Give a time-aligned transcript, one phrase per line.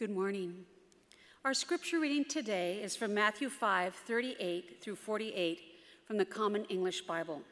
[0.00, 0.64] Good morning.
[1.44, 5.60] Our scripture reading today is from Matthew 5 38 through 48
[6.06, 7.42] from the Common English Bible.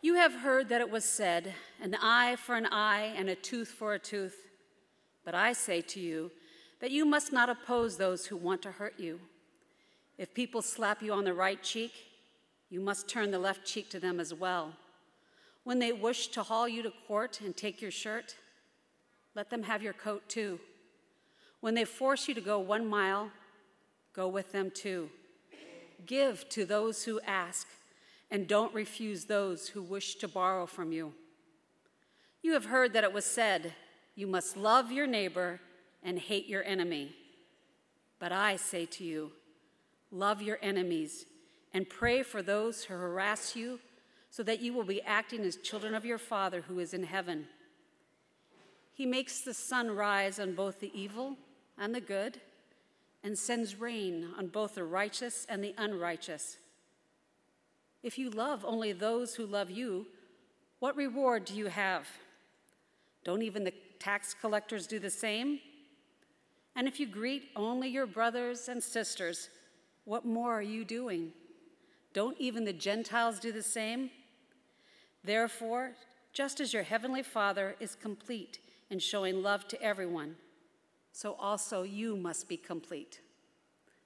[0.00, 3.66] You have heard that it was said, an eye for an eye and a tooth
[3.66, 4.36] for a tooth.
[5.24, 6.30] But I say to you
[6.78, 9.18] that you must not oppose those who want to hurt you.
[10.18, 11.90] If people slap you on the right cheek,
[12.70, 14.74] you must turn the left cheek to them as well.
[15.64, 18.36] When they wish to haul you to court and take your shirt,
[19.38, 20.58] let them have your coat too.
[21.60, 23.30] When they force you to go one mile,
[24.12, 25.10] go with them too.
[26.06, 27.68] Give to those who ask,
[28.32, 31.14] and don't refuse those who wish to borrow from you.
[32.42, 33.74] You have heard that it was said,
[34.16, 35.60] You must love your neighbor
[36.02, 37.14] and hate your enemy.
[38.18, 39.30] But I say to you,
[40.10, 41.26] love your enemies
[41.72, 43.78] and pray for those who harass you,
[44.30, 47.46] so that you will be acting as children of your Father who is in heaven.
[48.98, 51.36] He makes the sun rise on both the evil
[51.78, 52.40] and the good,
[53.22, 56.56] and sends rain on both the righteous and the unrighteous.
[58.02, 60.08] If you love only those who love you,
[60.80, 62.08] what reward do you have?
[63.22, 65.60] Don't even the tax collectors do the same?
[66.74, 69.48] And if you greet only your brothers and sisters,
[70.06, 71.30] what more are you doing?
[72.14, 74.10] Don't even the Gentiles do the same?
[75.22, 75.92] Therefore,
[76.32, 78.58] just as your heavenly Father is complete
[78.90, 80.36] in showing love to everyone,
[81.12, 83.20] so also you must be complete.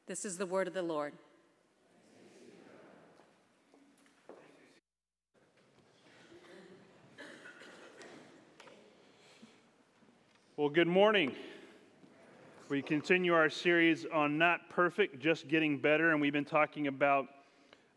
[0.07, 1.13] This is the word of the Lord.
[10.57, 11.33] Well, good morning.
[12.69, 17.27] We continue our series on not perfect, just getting better, and we've been talking about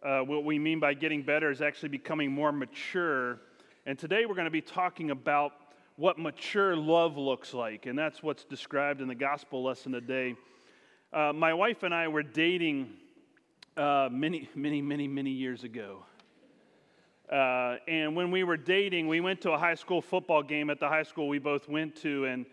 [0.03, 3.39] uh, what we mean by getting better is actually becoming more mature.
[3.87, 5.53] And today we're going to be talking about
[5.97, 10.35] what mature love looks like, and that's what's described in the gospel lesson today.
[11.13, 12.89] Uh, my wife and I were dating
[13.77, 16.03] uh, many, many, many, many years ago.
[17.31, 20.79] Uh, and when we were dating, we went to a high school football game at
[20.79, 22.45] the high school we both went to, and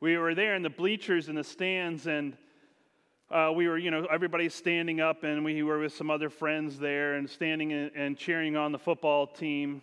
[0.00, 2.36] we were there in the bleachers in the stands, and
[3.30, 6.80] uh, we were, you know, everybody's standing up, and we were with some other friends
[6.80, 9.82] there and standing and, and cheering on the football team,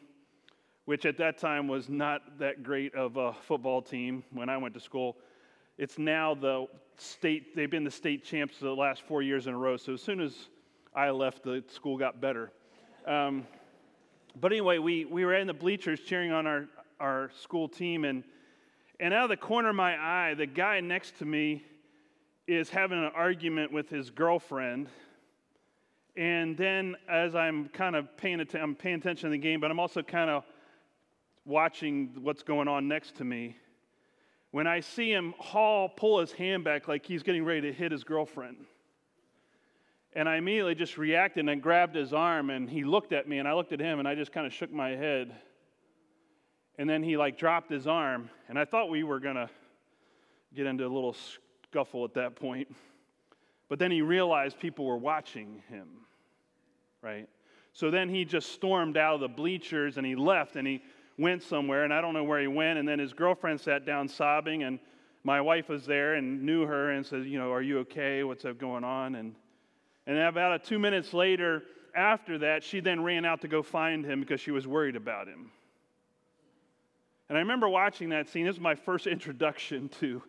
[0.86, 4.74] which at that time was not that great of a football team when I went
[4.76, 5.18] to school.
[5.78, 9.58] It's now the state, they've been the state champs the last four years in a
[9.58, 9.78] row.
[9.78, 10.34] So as soon as
[10.96, 12.52] I left, the school got better.
[13.06, 13.46] Um,
[14.40, 16.68] but anyway, we, we were in the bleachers cheering on our,
[17.00, 18.24] our school team, and
[19.00, 21.66] and out of the corner of my eye, the guy next to me
[22.48, 24.88] is having an argument with his girlfriend.
[26.16, 29.70] And then, as I'm kind of paying, att- I'm paying attention to the game, but
[29.70, 30.46] I'm also kind of
[31.46, 33.56] watching what's going on next to me.
[34.52, 37.92] When I see him haul, pull his hand back like he's getting ready to hit
[37.92, 38.58] his girlfriend.
[40.14, 43.48] And I immediately just reacted and grabbed his arm, and he looked at me, and
[43.48, 45.36] I looked at him, and I just kind of shook my head.
[46.78, 49.50] And then he like dropped his arm, and I thought we were gonna
[50.56, 51.16] get into a little
[51.64, 52.74] scuffle at that point.
[53.68, 55.88] But then he realized people were watching him,
[57.02, 57.28] right?
[57.74, 60.82] So then he just stormed out of the bleachers and he left and he
[61.18, 62.80] went somewhere, and I don't know where he went.
[62.80, 64.80] And then his girlfriend sat down sobbing, and
[65.24, 68.24] my wife was there and knew her and said, You know, are you okay?
[68.24, 69.16] What's up going on?
[69.16, 69.36] And,
[70.08, 71.64] and about two minutes later,
[71.96, 75.28] after that, she then ran out to go find him because she was worried about
[75.28, 75.52] him.
[77.28, 78.46] And I remember watching that scene.
[78.46, 80.22] This was my first introduction to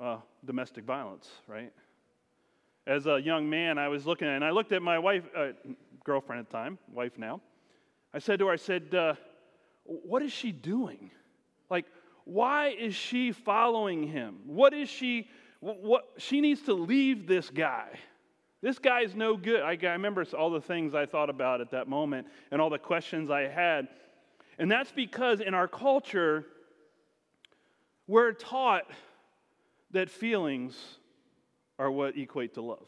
[0.00, 1.72] uh, domestic violence, right?
[2.86, 5.48] As a young man, I was looking at, and I looked at my wife, uh,
[6.04, 7.40] girlfriend at the time, wife now.
[8.12, 9.14] I said to her, I said, uh,
[9.84, 11.10] What is she doing?
[11.70, 11.86] Like,
[12.24, 14.38] why is she following him?
[14.46, 15.28] What is she,
[15.60, 17.98] what, she needs to leave this guy.
[18.62, 19.60] This guy is no good.
[19.60, 22.78] I, I remember all the things I thought about at that moment and all the
[22.78, 23.88] questions I had.
[24.58, 26.46] And that's because in our culture,
[28.06, 28.84] we're taught
[29.90, 30.76] that feelings
[31.78, 32.86] are what equate to love.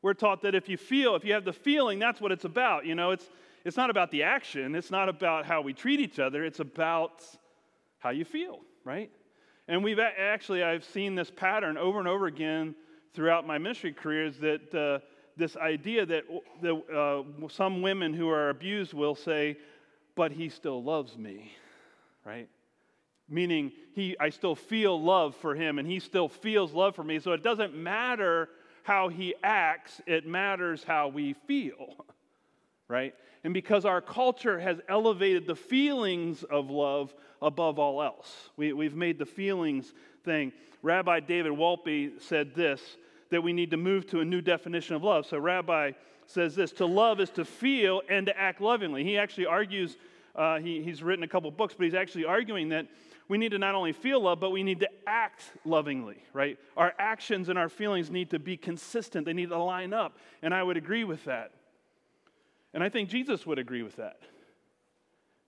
[0.00, 2.86] We're taught that if you feel, if you have the feeling, that's what it's about.
[2.86, 3.28] You know, it's,
[3.64, 7.24] it's not about the action, it's not about how we treat each other, it's about
[7.98, 9.10] how you feel, right?
[9.68, 12.74] And we've actually, I've seen this pattern over and over again
[13.14, 14.98] throughout my ministry career is that uh,
[15.36, 16.24] this idea that,
[16.94, 19.56] uh, some women who are abused will say,
[20.14, 21.52] but he still loves me,
[22.24, 22.48] right?
[23.28, 27.18] Meaning, he, I still feel love for him and he still feels love for me.
[27.18, 28.48] So it doesn't matter
[28.82, 32.04] how he acts, it matters how we feel,
[32.88, 33.14] right?
[33.44, 38.50] And because our culture has elevated the feelings of love above all else.
[38.56, 39.92] We, we've made the feelings
[40.24, 40.52] thing.
[40.82, 42.80] Rabbi David Wolpe said this
[43.30, 45.26] that we need to move to a new definition of love.
[45.26, 45.92] So, Rabbi
[46.26, 49.04] says this to love is to feel and to act lovingly.
[49.04, 49.96] He actually argues,
[50.36, 52.86] uh, he, he's written a couple books, but he's actually arguing that
[53.28, 56.58] we need to not only feel love, but we need to act lovingly, right?
[56.76, 60.18] Our actions and our feelings need to be consistent, they need to line up.
[60.42, 61.52] And I would agree with that.
[62.74, 64.20] And I think Jesus would agree with that.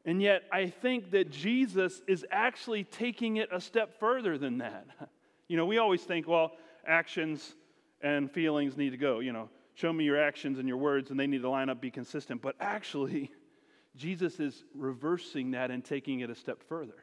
[0.05, 4.87] And yet, I think that Jesus is actually taking it a step further than that.
[5.47, 6.53] You know, we always think, well,
[6.87, 7.55] actions
[8.01, 9.21] and feelings need to go.
[9.21, 11.83] You know, show me your actions and your words, and they need to line up,
[11.83, 12.41] be consistent.
[12.41, 13.31] But actually,
[13.95, 16.95] Jesus is reversing that and taking it a step further.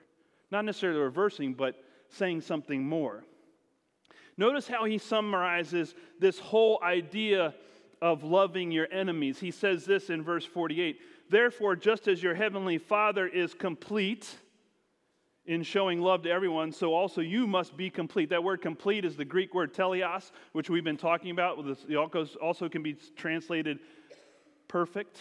[0.50, 1.76] Not necessarily reversing, but
[2.10, 3.24] saying something more.
[4.38, 7.54] Notice how he summarizes this whole idea
[8.02, 9.40] of loving your enemies.
[9.40, 11.00] He says this in verse 48
[11.30, 14.28] Therefore, just as your heavenly Father is complete
[15.46, 18.30] in showing love to everyone, so also you must be complete.
[18.30, 21.58] That word complete is the Greek word teleos, which we've been talking about.
[21.88, 23.80] It also can be translated
[24.68, 25.20] perfect.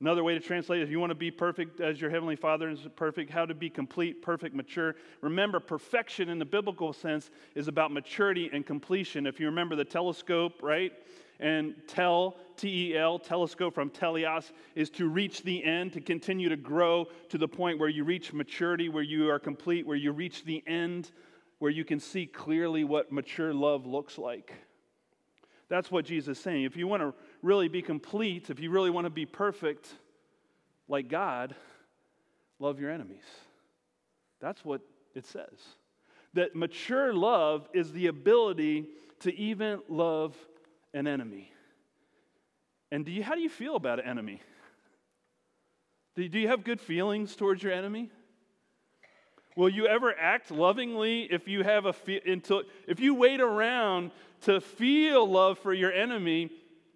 [0.00, 2.68] Another way to translate it, if you want to be perfect as your heavenly Father
[2.68, 4.94] is perfect, how to be complete, perfect, mature.
[5.22, 9.26] Remember, perfection in the biblical sense is about maturity and completion.
[9.26, 10.92] If you remember the telescope, right?
[11.38, 16.48] And tel, T E L, telescope from teleos, is to reach the end, to continue
[16.48, 20.12] to grow to the point where you reach maturity, where you are complete, where you
[20.12, 21.10] reach the end,
[21.58, 24.54] where you can see clearly what mature love looks like.
[25.68, 26.64] That's what Jesus is saying.
[26.64, 27.12] If you want to
[27.42, 29.88] really be complete, if you really want to be perfect
[30.88, 31.54] like God,
[32.58, 33.24] love your enemies.
[34.40, 34.80] That's what
[35.14, 35.58] it says.
[36.34, 38.86] That mature love is the ability
[39.20, 40.36] to even love
[40.96, 41.52] an enemy.
[42.90, 44.40] And do you, how do you feel about an enemy?
[46.14, 48.10] Do, do you have good feelings towards your enemy?
[49.56, 54.10] Will you ever act lovingly if you have a fe- until if you wait around
[54.42, 56.50] to feel love for your enemy,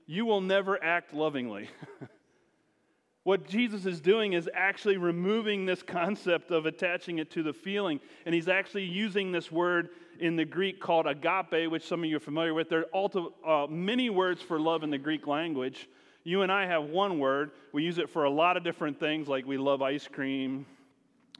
[0.07, 1.69] you will never act lovingly.
[3.25, 8.01] what Jesus is doing is actually removing this concept of attaching it to the feeling,
[8.27, 12.17] and he's actually using this word in the Greek called agape, which some of you
[12.17, 12.69] are familiar with.
[12.69, 13.11] There are
[13.47, 15.89] uh, many words for love in the Greek language.
[16.25, 17.53] You and I have one word.
[17.73, 20.67] We use it for a lot of different things, like we love ice cream,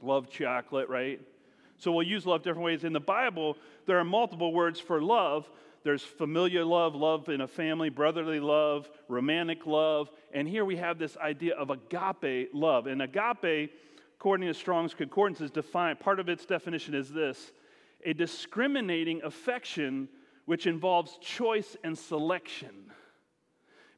[0.01, 1.21] love chocolate, right?
[1.77, 2.83] So we'll use love different ways.
[2.83, 3.55] In the Bible,
[3.85, 5.49] there are multiple words for love.
[5.83, 10.09] There's familiar love, love in a family, brotherly love, romantic love.
[10.33, 12.87] And here we have this idea of agape love.
[12.87, 13.71] And agape,
[14.17, 17.51] according to Strong's Concordance, is defined, part of its definition is this
[18.05, 20.09] a discriminating affection
[20.45, 22.91] which involves choice and selection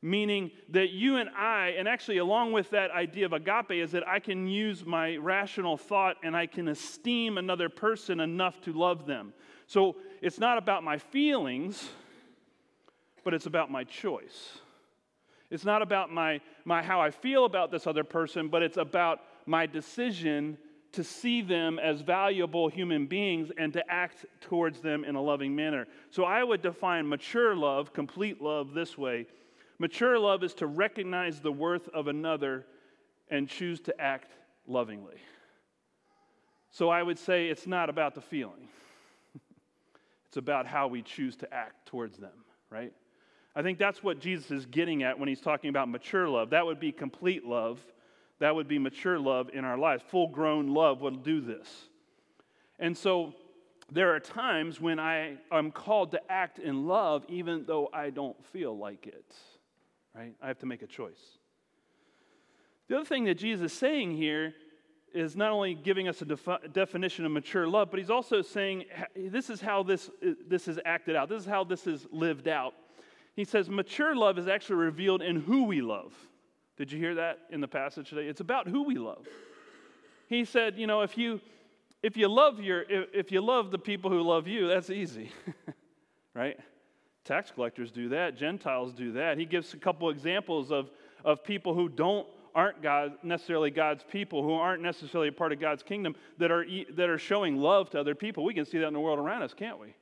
[0.03, 4.05] meaning that you and I, and actually along with that idea of agape, is that
[4.05, 9.07] I can use my rational thought and I can esteem another person enough to love
[9.07, 9.33] them.
[9.65, 11.89] So it's not about my feelings,
[13.23, 14.59] but it's about my choice.
[15.49, 19.21] It's not about my, my how I feel about this other person, but it's about
[19.45, 20.57] my decision
[20.93, 25.55] to see them as valuable human beings and to act towards them in a loving
[25.55, 25.87] manner.
[26.11, 29.27] So I would define mature love, complete love, this way
[29.79, 32.65] Mature love is to recognize the worth of another
[33.29, 34.31] and choose to act
[34.67, 35.17] lovingly.
[36.71, 38.69] So I would say it's not about the feeling,
[40.27, 42.93] it's about how we choose to act towards them, right?
[43.55, 46.51] I think that's what Jesus is getting at when he's talking about mature love.
[46.51, 47.79] That would be complete love.
[48.39, 50.03] That would be mature love in our lives.
[50.09, 51.67] Full grown love will do this.
[52.79, 53.33] And so
[53.91, 58.43] there are times when I am called to act in love even though I don't
[58.47, 59.33] feel like it
[60.15, 60.33] right?
[60.41, 61.37] I have to make a choice.
[62.87, 64.53] The other thing that Jesus is saying here
[65.13, 68.85] is not only giving us a defi- definition of mature love, but he's also saying
[69.15, 70.09] this is how this,
[70.47, 71.29] this is acted out.
[71.29, 72.73] This is how this is lived out.
[73.35, 76.13] He says mature love is actually revealed in who we love.
[76.77, 78.27] Did you hear that in the passage today?
[78.27, 79.27] It's about who we love.
[80.27, 81.39] He said, you know, if you
[82.01, 85.31] if you love your if, you love the people who love you, that's easy.
[86.33, 86.59] right?
[87.23, 89.37] Tax collectors do that, Gentiles do that.
[89.37, 90.89] He gives a couple examples of,
[91.23, 95.59] of people who don't aren't God, necessarily God's people, who aren't necessarily a part of
[95.59, 96.65] God's kingdom, that are,
[96.95, 98.43] that are showing love to other people.
[98.43, 99.95] We can see that in the world around us, can't we?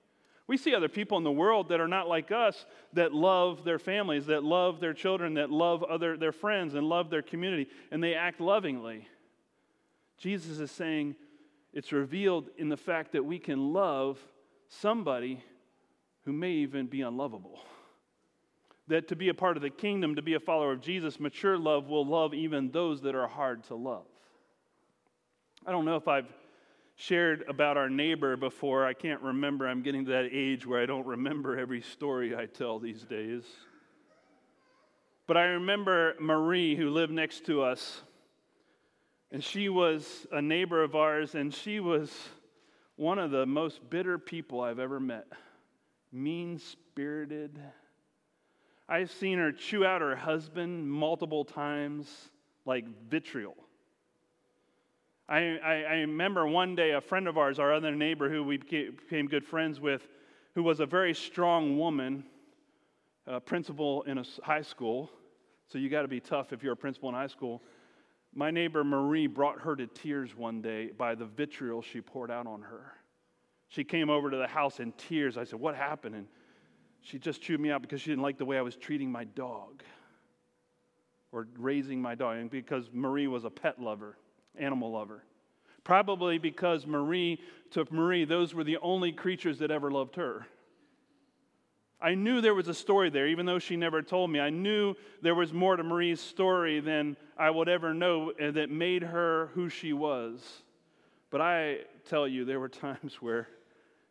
[0.48, 3.80] We see other people in the world that are not like us, that love their
[3.80, 8.04] families, that love their children, that love other, their friends, and love their community, and
[8.04, 9.08] they act lovingly.
[10.18, 11.16] Jesus is saying
[11.74, 14.20] it's revealed in the fact that we can love
[14.68, 15.44] somebody
[16.26, 17.60] who may even be unlovable.
[18.92, 21.58] that to be a part of the kingdom, to be a follower of Jesus, mature
[21.58, 24.06] love will love even those that are hard to love.
[25.66, 26.28] I don't know if I've
[27.02, 28.86] shared about our neighbor before.
[28.86, 29.68] I can't remember.
[29.68, 33.44] I'm getting to that age where I don't remember every story I tell these days.
[35.26, 38.02] But I remember Marie, who lived next to us,
[39.32, 42.12] and she was a neighbor of ours, and she was
[42.98, 45.26] one of the most bitter people I've ever met.
[46.12, 47.60] Mean spirited.
[48.88, 52.08] I've seen her chew out her husband multiple times
[52.66, 53.56] like vitriol.
[55.32, 58.58] I, I, I, remember one day a friend of ours, our other neighbor who we
[58.58, 60.10] became good friends with,
[60.56, 62.26] who was a very strong woman,
[63.26, 65.10] a principal in a high school.
[65.68, 67.62] So you got to be tough if you're a principal in high school.
[68.36, 72.46] My neighbor Marie brought her to tears one day by the vitriol she poured out
[72.46, 72.92] on her.
[73.70, 75.38] She came over to the house in tears.
[75.38, 76.16] I said, What happened?
[76.16, 76.28] And
[77.00, 79.24] she just chewed me out because she didn't like the way I was treating my
[79.24, 79.82] dog
[81.32, 82.36] or raising my dog.
[82.36, 84.18] And because Marie was a pet lover,
[84.58, 85.24] animal lover.
[85.84, 87.40] Probably because Marie,
[87.72, 90.46] to Marie, those were the only creatures that ever loved her.
[92.02, 94.40] I knew there was a story there, even though she never told me.
[94.40, 98.72] I knew there was more to Marie's story than I would ever know eh, that
[98.72, 100.42] made her who she was.
[101.30, 101.80] But I
[102.10, 103.48] tell you, there were times where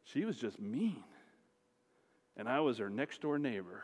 [0.05, 1.03] she was just mean.
[2.37, 3.83] And I was her next door neighbor,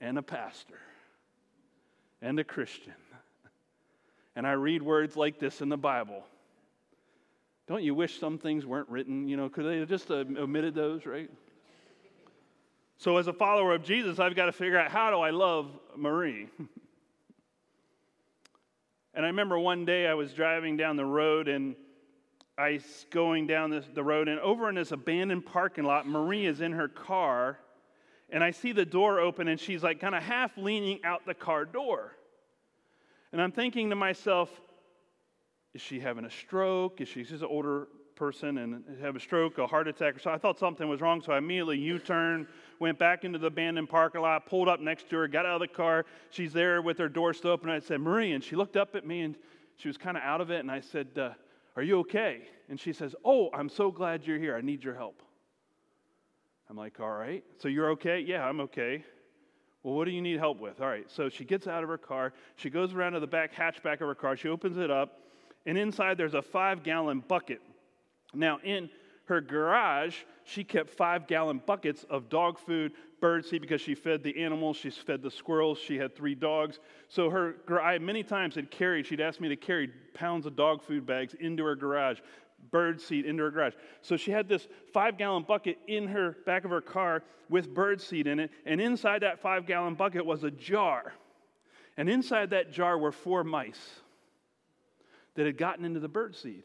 [0.00, 0.80] and a pastor,
[2.20, 2.92] and a Christian.
[4.34, 6.24] And I read words like this in the Bible.
[7.66, 9.28] Don't you wish some things weren't written?
[9.28, 11.30] You know, could they just uh, omitted those, right?
[12.96, 15.70] So, as a follower of Jesus, I've got to figure out how do I love
[15.96, 16.48] Marie?
[19.14, 21.74] and I remember one day I was driving down the road and
[22.56, 26.46] I was going down this, the road, and over in this abandoned parking lot, Marie
[26.46, 27.58] is in her car,
[28.28, 31.34] and I see the door open, and she's like kind of half leaning out the
[31.34, 32.14] car door.
[33.32, 34.50] And I'm thinking to myself,
[35.74, 37.00] is she having a stroke?
[37.00, 37.88] Is she just an older
[38.22, 40.30] person and have a stroke, a heart attack, or so.
[40.30, 42.46] I thought something was wrong, so I immediately U-turned,
[42.78, 45.60] went back into the abandoned parking lot, pulled up next to her, got out of
[45.60, 46.04] the car.
[46.30, 47.70] She's there with her door still open.
[47.70, 49.36] I said, Marie, and she looked up at me and
[49.76, 51.30] she was kind of out of it, and I said, uh,
[51.74, 54.54] "Are you okay?" And she says, "Oh, I'm so glad you're here.
[54.54, 55.22] I need your help."
[56.70, 57.42] I'm like, "All right.
[57.58, 59.04] So you're okay?" "Yeah, I'm okay."
[59.82, 60.80] Well, what do you need help with?
[60.80, 61.10] All right.
[61.10, 62.32] So she gets out of her car.
[62.56, 64.36] She goes around to the back hatchback of her car.
[64.36, 65.20] She opens it up,
[65.66, 67.60] and inside there's a five gallon bucket
[68.34, 68.88] now, in
[69.26, 74.22] her garage, she kept five gallon buckets of dog food, bird seed, because she fed
[74.22, 76.80] the animals, she fed the squirrels, she had three dogs.
[77.08, 80.82] So her, I many times had carried, she'd asked me to carry pounds of dog
[80.82, 82.18] food bags into her garage,
[82.70, 83.74] bird seed into her garage.
[84.00, 88.00] So she had this five gallon bucket in her back of her car with bird
[88.00, 91.12] seed in it, and inside that five gallon bucket was a jar.
[91.96, 94.00] And inside that jar were four mice
[95.34, 96.64] that had gotten into the bird seed.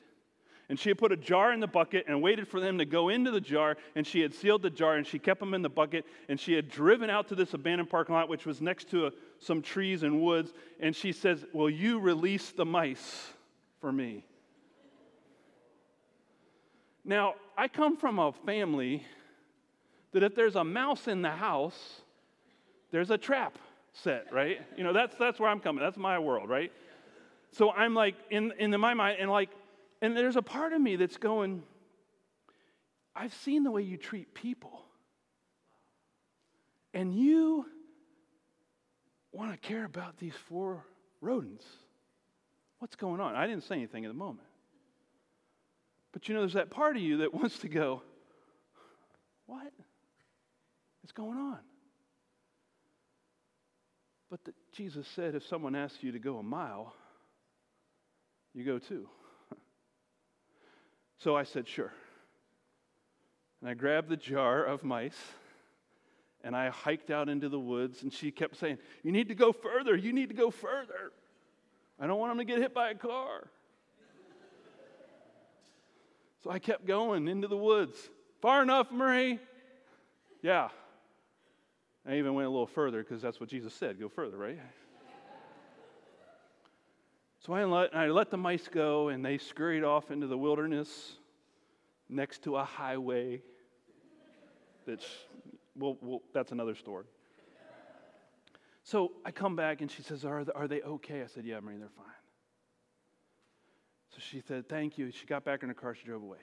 [0.69, 3.07] And she had put a jar in the bucket and waited for them to go
[3.07, 3.77] into the jar.
[3.95, 6.05] And she had sealed the jar and she kept them in the bucket.
[6.27, 9.11] And she had driven out to this abandoned parking lot, which was next to a,
[9.39, 10.51] some trees and woods.
[10.81, 13.27] And she says, Will you release the mice
[13.79, 14.25] for me?
[17.07, 19.03] Now, I come from a family
[20.11, 22.01] that if there's a mouse in the house,
[22.91, 23.57] there's a trap
[23.93, 24.59] set, right?
[24.75, 25.81] You know, that's, that's where I'm coming.
[25.81, 26.71] That's my world, right?
[27.51, 29.49] So I'm like, in, in my mind, and like,
[30.01, 31.63] and there's a part of me that's going,
[33.15, 34.81] I've seen the way you treat people.
[36.93, 37.65] And you
[39.31, 40.85] want to care about these four
[41.21, 41.65] rodents.
[42.79, 43.33] What's going on?
[43.33, 44.46] I didn't say anything at the moment.
[46.11, 48.01] But you know, there's that part of you that wants to go,
[49.45, 49.71] What?
[51.03, 51.59] Is going on?
[54.29, 56.93] But the, Jesus said, if someone asks you to go a mile,
[58.53, 59.07] you go two.
[61.19, 61.91] So I said, Sure.
[63.61, 65.17] And I grabbed the jar of mice
[66.43, 68.03] and I hiked out into the woods.
[68.03, 69.95] And she kept saying, You need to go further.
[69.95, 71.11] You need to go further.
[71.99, 73.49] I don't want them to get hit by a car.
[76.47, 78.09] So I kept going into the woods.
[78.41, 79.37] Far enough, Marie?
[80.41, 80.69] Yeah.
[82.07, 84.57] I even went a little further because that's what Jesus said go further, right?
[87.39, 91.17] So I let, I let the mice go, and they scurried off into the wilderness
[92.07, 93.41] next to a highway.
[94.85, 95.05] That's,
[95.75, 97.03] well, well that's another story.
[98.83, 101.23] So I come back, and she says, are are they okay?
[101.23, 102.05] I said, Yeah, Marie, they're fine.
[104.17, 105.11] So she said, Thank you.
[105.11, 106.39] She got back in her car, she drove away.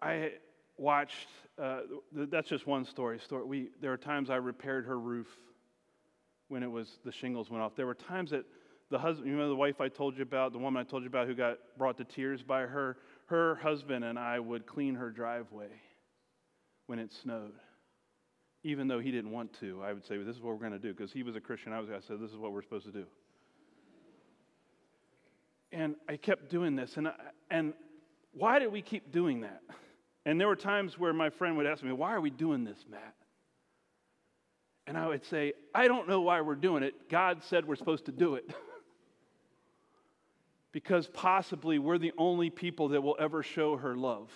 [0.00, 0.32] I
[0.78, 1.28] watched,
[1.62, 1.80] uh,
[2.12, 3.18] that's just one story.
[3.18, 3.44] story.
[3.44, 5.26] We, there were times I repaired her roof
[6.48, 7.76] when it was, the shingles went off.
[7.76, 8.44] There were times that
[8.90, 11.08] the husband, you know, the wife I told you about, the woman I told you
[11.08, 12.96] about who got brought to tears by her,
[13.26, 15.68] her husband and I would clean her driveway
[16.86, 17.52] when it snowed.
[18.62, 20.72] Even though he didn't want to, I would say, well, This is what we're going
[20.72, 20.92] to do.
[20.94, 22.92] Because he was a Christian, I was to say, This is what we're supposed to
[22.92, 23.04] do.
[25.74, 26.96] And I kept doing this.
[26.96, 27.14] And, I,
[27.50, 27.74] and
[28.32, 29.60] why did we keep doing that?
[30.24, 32.78] And there were times where my friend would ask me, Why are we doing this,
[32.90, 33.14] Matt?
[34.86, 37.10] And I would say, I don't know why we're doing it.
[37.10, 38.48] God said we're supposed to do it.
[40.72, 44.30] because possibly we're the only people that will ever show her love.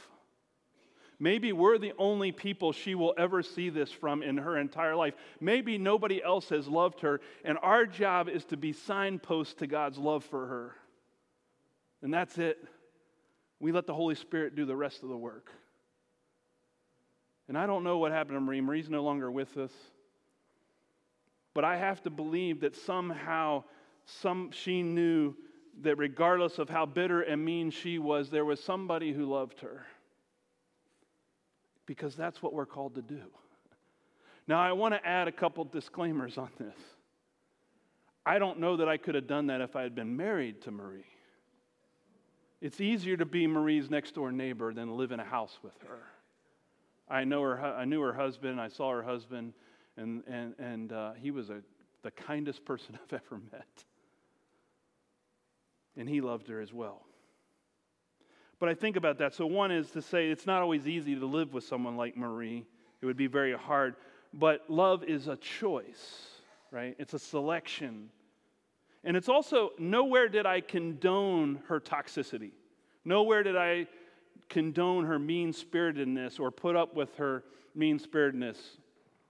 [1.18, 5.14] Maybe we're the only people she will ever see this from in her entire life.
[5.40, 9.98] Maybe nobody else has loved her, and our job is to be signposts to God's
[9.98, 10.74] love for her.
[12.02, 12.58] And that's it.
[13.60, 15.50] We let the Holy Spirit do the rest of the work.
[17.48, 18.60] And I don't know what happened to Marie.
[18.60, 19.72] Marie's no longer with us.
[21.54, 23.64] But I have to believe that somehow
[24.04, 25.34] some, she knew
[25.82, 29.86] that regardless of how bitter and mean she was, there was somebody who loved her.
[31.86, 33.22] Because that's what we're called to do.
[34.46, 36.76] Now, I want to add a couple disclaimers on this.
[38.24, 40.70] I don't know that I could have done that if I had been married to
[40.70, 41.04] Marie.
[42.60, 46.02] It's easier to be Marie's next door neighbor than live in a house with her.
[47.08, 47.60] I know her.
[47.62, 48.60] I knew her husband.
[48.60, 49.54] I saw her husband,
[49.96, 51.62] and and and uh, he was a
[52.02, 53.84] the kindest person I've ever met
[55.98, 57.02] and he loved her as well.
[58.60, 59.34] But I think about that.
[59.34, 62.64] So, one is to say it's not always easy to live with someone like Marie,
[63.02, 63.96] it would be very hard.
[64.32, 66.26] But love is a choice,
[66.70, 66.94] right?
[66.98, 68.10] It's a selection.
[69.04, 72.52] And it's also nowhere did I condone her toxicity.
[73.04, 73.86] Nowhere did I
[74.48, 78.58] condone her mean spiritedness or put up with her mean spiritedness.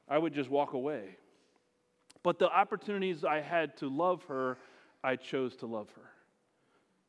[0.09, 1.17] I would just walk away.
[2.23, 4.59] But the opportunities I had to love her,
[5.05, 6.11] I chose to love her.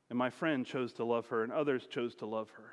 [0.10, 2.72] And my friend chose to love her, and others chose to love her.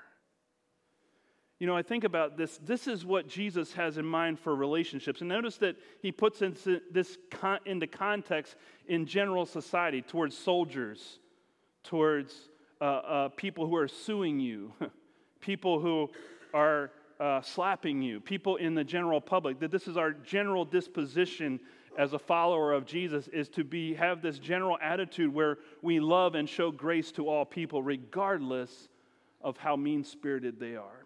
[1.59, 2.59] You know, I think about this.
[2.59, 5.21] This is what Jesus has in mind for relationships.
[5.23, 6.43] And notice that he puts
[6.91, 7.17] this
[7.65, 8.57] into context
[8.89, 11.19] in general society towards soldiers,
[11.83, 14.71] towards uh, uh, people who are suing you,
[15.41, 16.11] people who
[16.53, 19.59] are uh, slapping you, people in the general public.
[19.61, 21.59] That this is our general disposition
[21.97, 26.35] as a follower of Jesus is to be have this general attitude where we love
[26.35, 28.89] and show grace to all people regardless
[29.41, 31.06] of how mean-spirited they are.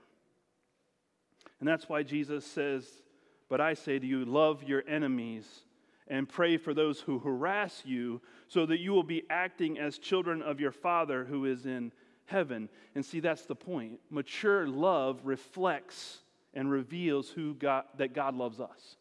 [1.61, 3.03] And that's why Jesus says,
[3.49, 5.65] "But I say to you, love your enemies
[6.09, 10.43] and pray for those who harass you, so that you will be acting as children
[10.43, 11.93] of your Father who is in
[12.25, 14.01] heaven." And see that's the point.
[14.11, 18.97] Mature love reflects and reveals who God, that God loves us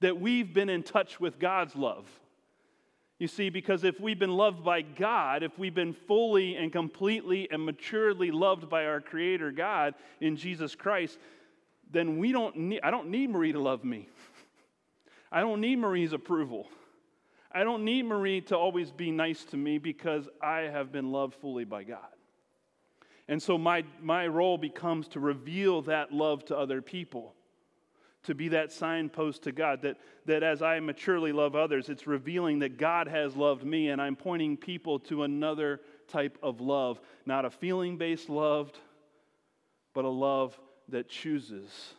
[0.00, 2.06] that we've been in touch with God's love.
[3.18, 7.50] You see, because if we've been loved by God, if we've been fully and completely
[7.50, 11.18] and maturely loved by our Creator God in Jesus Christ,
[11.90, 14.08] then we don't need, I don't need Marie to love me.
[15.32, 16.68] I don't need Marie's approval.
[17.52, 21.34] I don't need Marie to always be nice to me because I have been loved
[21.34, 21.98] fully by God.
[23.28, 27.34] And so my, my role becomes to reveal that love to other people
[28.24, 29.82] to be that signpost to God.
[29.82, 34.00] That, that as I maturely love others, it's revealing that God has loved me, and
[34.00, 37.00] I'm pointing people to another type of love.
[37.24, 38.72] Not a feeling based love,
[39.94, 40.58] but a love
[40.90, 41.94] that chooses.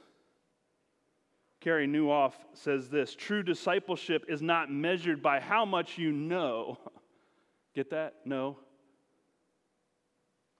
[1.60, 6.77] Carey Nieuwhof says this true discipleship is not measured by how much you know.
[7.75, 8.15] Get that?
[8.25, 8.58] No.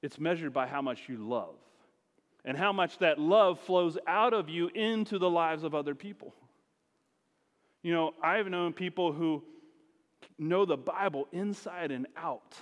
[0.02, 1.56] It's measured by how much you love
[2.44, 6.34] and how much that love flows out of you into the lives of other people.
[7.84, 9.44] You know, I've known people who
[10.38, 12.56] know the Bible inside and out.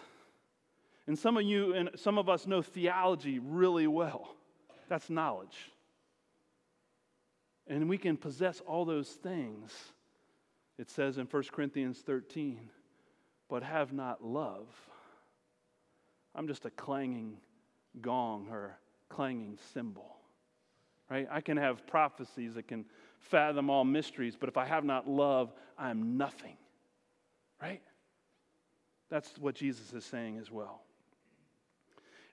[1.08, 4.36] And some of you and some of us know theology really well.
[4.89, 5.71] That's knowledge.
[7.67, 9.71] And we can possess all those things.
[10.78, 12.69] It says in 1 Corinthians 13,
[13.47, 14.67] but have not love.
[16.36, 17.38] I'm just a clanging
[18.02, 18.78] gong or
[19.10, 20.15] clanging cymbal.
[21.10, 21.28] Right?
[21.30, 22.86] I can have prophecies that can
[23.19, 26.58] fathom all mysteries, but if I have not love, I am nothing.
[27.62, 27.82] Right?
[29.10, 30.82] That's what Jesus is saying as well.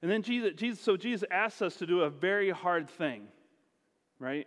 [0.03, 3.29] And then Jesus, Jesus, so Jesus asks us to do a very hard thing,
[4.19, 4.47] right?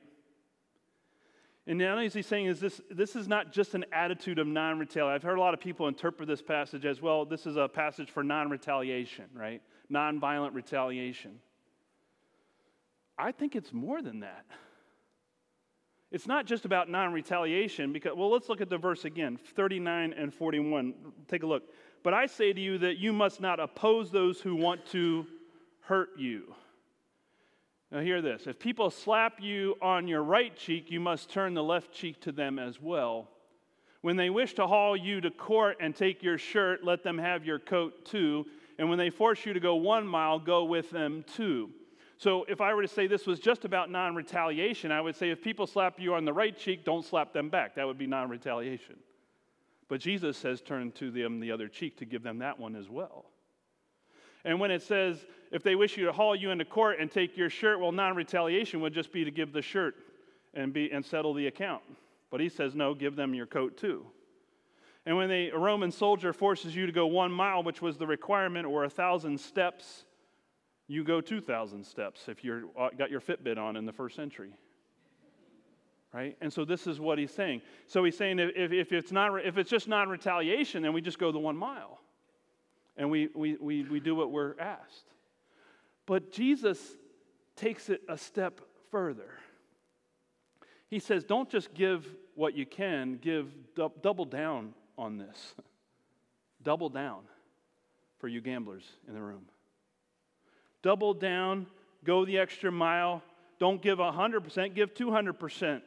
[1.67, 4.47] And not only is he saying is this, this is not just an attitude of
[4.47, 5.13] non-retaliation.
[5.13, 7.25] I've heard a lot of people interpret this passage as well.
[7.25, 9.61] This is a passage for non-retaliation, right?
[9.89, 11.39] Non-violent retaliation.
[13.17, 14.45] I think it's more than that.
[16.11, 20.13] It's not just about non retaliation, because, well, let's look at the verse again 39
[20.13, 20.95] and 41.
[21.27, 21.63] Take a look.
[22.01, 25.27] But I say to you that you must not oppose those who want to
[25.89, 26.53] hurt you.
[27.91, 28.45] Now, hear this.
[28.45, 32.31] If people slap you on your right cheek, you must turn the left cheek to
[32.31, 33.27] them as well.
[34.01, 37.43] When they wish to haul you to court and take your shirt, let them have
[37.43, 38.45] your coat too.
[38.77, 41.71] And when they force you to go one mile, go with them too.
[42.17, 45.31] So, if I were to say this was just about non retaliation, I would say
[45.31, 47.75] if people slap you on the right cheek, don't slap them back.
[47.75, 48.97] That would be non retaliation.
[49.87, 52.89] But Jesus says, turn to them the other cheek to give them that one as
[52.89, 53.25] well.
[54.45, 57.35] And when it says, if they wish you to haul you into court and take
[57.35, 59.95] your shirt, well, non retaliation would just be to give the shirt
[60.53, 61.81] and, be, and settle the account.
[62.29, 64.05] But he says, no, give them your coat too.
[65.05, 68.05] And when they, a Roman soldier forces you to go one mile, which was the
[68.05, 70.05] requirement, or a thousand steps,
[70.87, 74.53] you go 2,000 steps if you've uh, got your Fitbit on in the first century.
[76.13, 76.35] Right?
[76.41, 77.61] And so this is what he's saying.
[77.87, 81.19] So he's saying if, if, it's, not, if it's just non retaliation, then we just
[81.19, 81.99] go the one mile
[82.99, 85.05] and we, we, we, we do what we're asked.
[86.05, 86.79] But Jesus
[87.55, 88.59] takes it a step
[88.91, 89.29] further.
[90.89, 95.55] He says, don't just give what you can, give double down on this.
[96.63, 97.21] double down
[98.17, 99.45] for you gamblers in the room.
[100.81, 101.67] Double down,
[102.03, 103.23] go the extra mile.
[103.59, 105.81] Don't give 100%, give 200%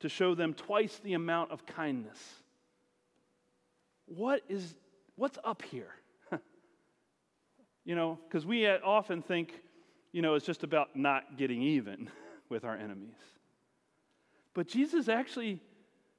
[0.00, 2.18] to show them twice the amount of kindness.
[4.06, 4.74] What is
[5.16, 5.94] what's up here?
[7.90, 9.52] You know, because we often think,
[10.12, 12.08] you know, it's just about not getting even
[12.48, 13.18] with our enemies.
[14.54, 15.60] But Jesus is actually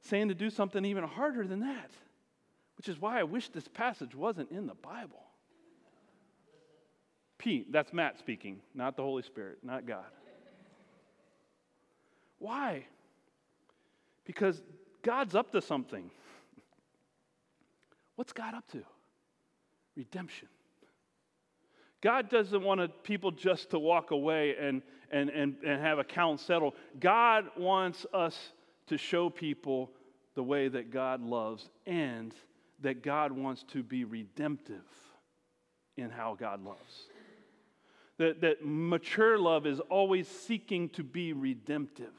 [0.02, 1.92] saying to do something even harder than that,
[2.76, 5.24] which is why I wish this passage wasn't in the Bible.
[7.38, 10.04] Pete, that's Matt speaking, not the Holy Spirit, not God.
[12.38, 12.86] Why?
[14.26, 14.62] Because
[15.04, 16.12] God's up to something.
[18.18, 18.84] What's God up to?
[19.96, 20.50] Redemption.
[22.02, 26.74] God doesn't want people just to walk away and, and, and, and have accounts settled.
[27.00, 28.38] God wants us
[28.88, 29.92] to show people
[30.36, 32.34] the way that God loves and
[32.82, 34.84] that God wants to be redemptive
[35.98, 37.08] in how God loves.
[38.18, 42.14] That, that mature love is always seeking to be redemptive,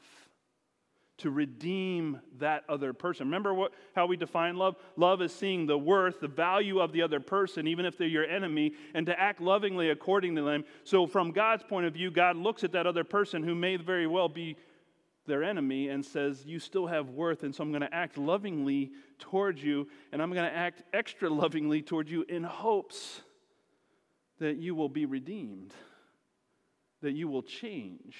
[1.19, 3.27] to redeem that other person.
[3.27, 4.75] Remember what, how we define love?
[4.95, 8.25] Love is seeing the worth, the value of the other person, even if they're your
[8.25, 10.65] enemy, and to act lovingly according to them.
[10.83, 14.07] So, from God's point of view, God looks at that other person who may very
[14.07, 14.57] well be
[15.25, 18.91] their enemy and says, You still have worth, and so I'm going to act lovingly
[19.19, 23.21] towards you, and I'm going to act extra lovingly towards you in hopes
[24.39, 25.73] that you will be redeemed
[27.03, 28.17] that you will change,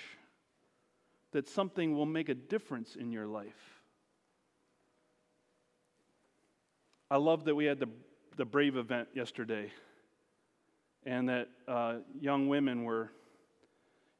[1.33, 3.81] that something will make a difference in your life.
[7.11, 7.89] I love that we had the,
[8.37, 9.71] the Brave event yesterday
[11.05, 13.11] and that uh, young women were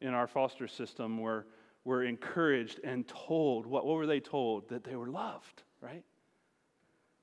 [0.02, 1.45] in our foster system were,
[1.86, 4.67] were encouraged and told what, what were they told?
[4.69, 6.04] That they were loved, right?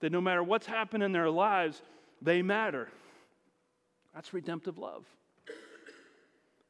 [0.00, 1.82] That no matter what's happened in their lives,
[2.22, 2.88] they matter.
[4.14, 5.04] That's redemptive love.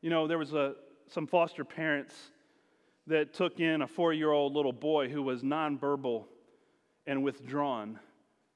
[0.02, 0.74] You know, there was a,
[1.06, 2.14] some foster parents
[3.06, 6.24] that took in a four year old little boy who was nonverbal
[7.06, 7.98] and withdrawn.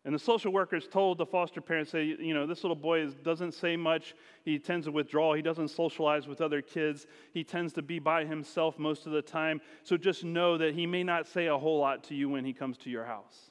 [0.07, 3.15] And the social workers told the foster parents, say, you know, this little boy is,
[3.15, 4.15] doesn't say much.
[4.45, 5.33] He tends to withdraw.
[5.33, 7.07] He doesn't socialize with other kids.
[7.33, 9.63] He tends to be by himself most of the time.
[9.83, 12.53] So just know that he may not say a whole lot to you when he
[12.53, 13.51] comes to your house.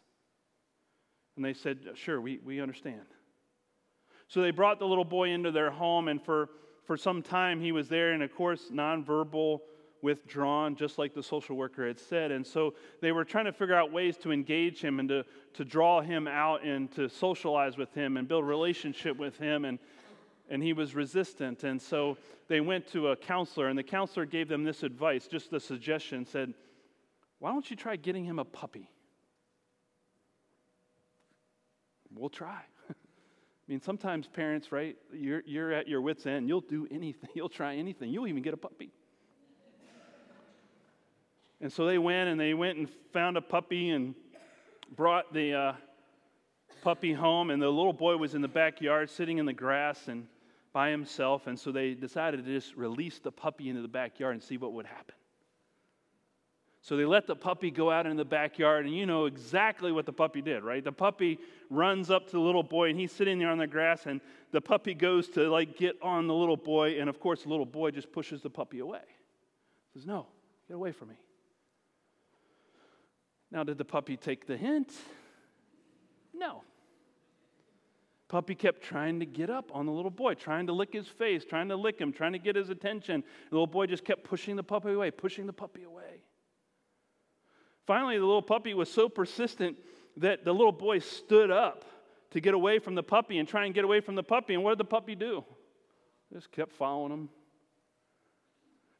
[1.36, 3.08] And they said, sure, we, we understand.
[4.28, 6.50] So they brought the little boy into their home, and for
[6.86, 9.60] for some time he was there, and of course, nonverbal,
[10.04, 12.32] withdrawn, just like the social worker had said.
[12.32, 15.66] And so they were trying to figure out ways to engage him and to, to
[15.66, 19.66] draw him out and to socialize with him and build relationship with him.
[19.66, 19.80] And,
[20.50, 21.64] and he was resistant.
[21.64, 25.54] And so they went to a counselor, and the counselor gave them this advice, just
[25.54, 26.54] a suggestion, said,
[27.40, 28.90] Why don't you try getting him a puppy?
[32.14, 32.62] We'll try.
[32.90, 32.94] I
[33.68, 36.48] mean, sometimes parents, right, you're, you're at your wits' end.
[36.48, 38.12] You'll do anything, you'll try anything.
[38.12, 38.92] You'll even get a puppy.
[41.64, 44.16] And so they went and they went and found a puppy and
[44.98, 45.74] brought the uh,
[46.82, 47.52] puppy home.
[47.52, 50.28] And the little boy was in the backyard sitting in the grass and
[50.74, 51.48] by himself.
[51.48, 54.74] And so they decided to just release the puppy into the backyard and see what
[54.74, 55.16] would happen.
[56.82, 60.06] So they let the puppy go out in the backyard, and you know exactly what
[60.06, 60.84] the puppy did, right?
[60.84, 64.06] The puppy runs up to the little boy, and he's sitting there on the grass,
[64.06, 64.20] and
[64.52, 67.66] the puppy goes to like get on the little boy, and of course, the little
[67.66, 69.00] boy just pushes the puppy away.
[69.94, 70.28] He says, No,
[70.68, 71.16] get away from me.
[73.54, 74.92] Now, did the puppy take the hint?
[76.34, 76.64] No.
[78.28, 81.46] Puppy kept trying to get up on the little boy, trying to lick his face,
[81.46, 83.24] trying to lick him, trying to get his attention.
[83.52, 86.24] The little boy just kept pushing the puppy away, pushing the puppy away.
[87.86, 89.78] Finally, the little puppy was so persistent
[90.18, 91.86] that the little boy stood up
[92.32, 94.56] to get away from the puppy and try and get away from the puppy.
[94.56, 95.44] And what did the puppy do?
[96.34, 97.30] Just kept following him.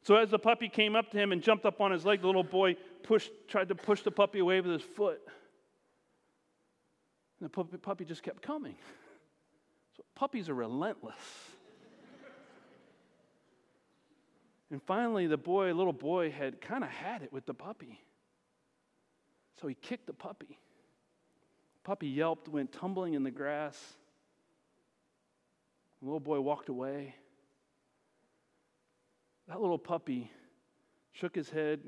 [0.04, 2.26] So as the puppy came up to him and jumped up on his leg, the
[2.26, 5.20] little boy pushed, tried to push the puppy away with his foot.
[7.40, 8.76] And the puppy, just kept coming.
[9.96, 11.14] So puppies are relentless.
[14.70, 17.98] and finally, the boy, little boy, had kind of had it with the puppy.
[19.58, 20.58] So he kicked the puppy.
[21.82, 23.78] Puppy yelped, went tumbling in the grass.
[26.00, 27.14] The little boy walked away.
[29.48, 30.30] That little puppy
[31.12, 31.80] shook his head,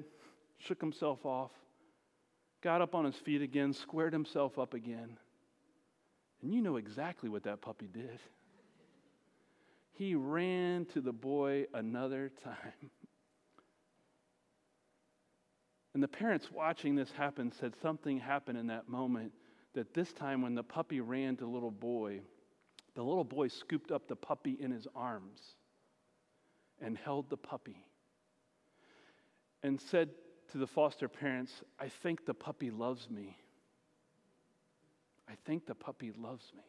[0.58, 1.52] shook himself off,
[2.62, 5.18] got up on his feet again, squared himself up again.
[6.42, 8.20] And you know exactly what that puppy did.
[9.92, 12.90] He ran to the boy another time.
[15.94, 19.32] And the parents watching this happen said something happened in that moment
[19.72, 22.20] that this time when the puppy ran to little boy,
[22.94, 25.54] the little boy scooped up the puppy in his arms
[26.80, 27.84] and held the puppy
[29.62, 30.10] and said
[30.52, 33.36] to the foster parents, I think the puppy loves me.
[35.28, 36.62] I think the puppy loves me.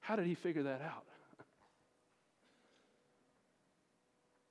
[0.00, 1.04] How did he figure that out?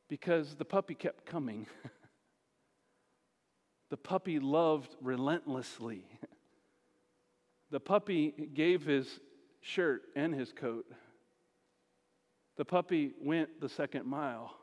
[0.09, 1.65] because the puppy kept coming.
[3.89, 6.03] the puppy loved relentlessly.
[7.71, 9.19] the puppy gave his
[9.61, 10.85] shirt and his coat.
[12.57, 14.55] The puppy went the second mile.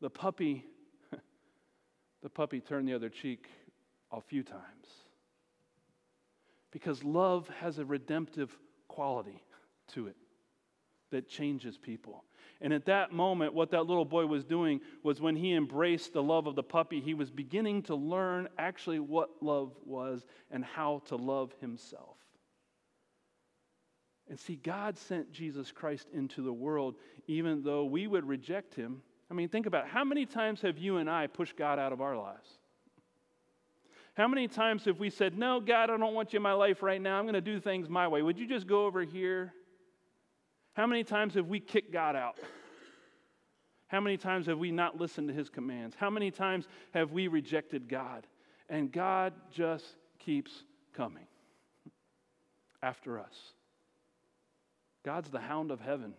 [0.00, 0.64] The puppy,
[2.22, 3.48] the puppy turned the other cheek
[4.12, 4.86] a few times.
[6.70, 8.56] Because love has a redemptive
[8.88, 9.42] quality
[9.94, 10.16] to it
[11.10, 12.24] that changes people.
[12.60, 16.22] And at that moment, what that little boy was doing was when he embraced the
[16.22, 21.02] love of the puppy, he was beginning to learn actually what love was and how
[21.06, 22.16] to love himself.
[24.32, 26.94] And see, God sent Jesus Christ into the world
[27.26, 29.02] even though we would reject him.
[29.30, 29.90] I mean, think about it.
[29.90, 32.48] how many times have you and I pushed God out of our lives?
[34.14, 36.82] How many times have we said, No, God, I don't want you in my life
[36.82, 37.18] right now.
[37.18, 38.22] I'm going to do things my way.
[38.22, 39.52] Would you just go over here?
[40.72, 42.38] How many times have we kicked God out?
[43.88, 45.94] How many times have we not listened to his commands?
[45.94, 48.26] How many times have we rejected God?
[48.70, 49.84] And God just
[50.18, 50.64] keeps
[50.94, 51.26] coming
[52.82, 53.52] after us.
[55.04, 56.14] God's the hound of heaven.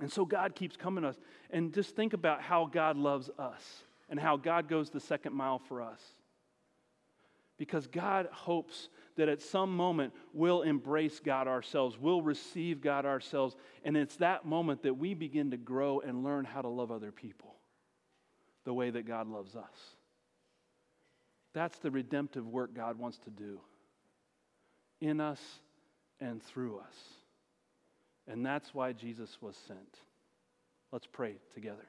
[0.00, 1.18] And so God keeps coming to us.
[1.50, 5.58] And just think about how God loves us and how God goes the second mile
[5.58, 6.00] for us.
[7.58, 13.54] Because God hopes that at some moment we'll embrace God ourselves, we'll receive God ourselves,
[13.84, 17.12] and it's that moment that we begin to grow and learn how to love other
[17.12, 17.54] people
[18.64, 19.96] the way that God loves us.
[21.52, 23.60] That's the redemptive work God wants to do
[25.00, 25.40] in us
[26.22, 26.94] and through us.
[28.28, 29.98] And that's why Jesus was sent.
[30.92, 31.86] Let's pray together.